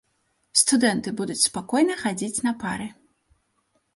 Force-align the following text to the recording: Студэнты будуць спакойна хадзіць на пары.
Студэнты 0.61 1.09
будуць 1.19 1.35
спакойна 1.49 1.97
хадзіць 2.03 2.43
на 2.47 2.53
пары. 2.63 2.87